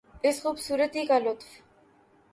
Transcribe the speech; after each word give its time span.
اس 0.27 0.37
خوبصورتی 0.43 1.03
کا 1.05 1.17
لطف 1.19 1.49